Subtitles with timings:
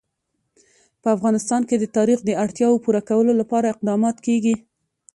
[1.01, 4.55] په افغانستان کې د تاریخ د اړتیاوو پوره کولو لپاره اقدامات کېږي.